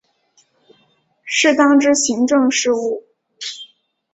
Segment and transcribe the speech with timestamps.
[1.25, 3.03] 适当之行政事务